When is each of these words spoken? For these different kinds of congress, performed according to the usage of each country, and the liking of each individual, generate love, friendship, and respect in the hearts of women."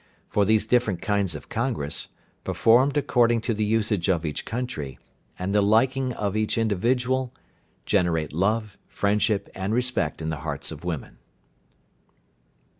For 0.29 0.45
these 0.45 0.65
different 0.65 0.99
kinds 1.03 1.35
of 1.35 1.47
congress, 1.47 2.07
performed 2.43 2.97
according 2.97 3.41
to 3.41 3.53
the 3.53 3.63
usage 3.63 4.09
of 4.09 4.25
each 4.25 4.45
country, 4.45 4.97
and 5.37 5.53
the 5.53 5.61
liking 5.61 6.11
of 6.13 6.35
each 6.35 6.57
individual, 6.57 7.35
generate 7.85 8.33
love, 8.33 8.79
friendship, 8.87 9.47
and 9.53 9.75
respect 9.75 10.19
in 10.19 10.29
the 10.31 10.37
hearts 10.37 10.71
of 10.71 10.83
women." 10.83 11.19